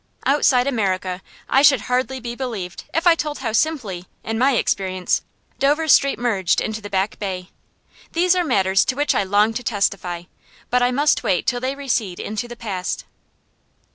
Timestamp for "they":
11.59-11.75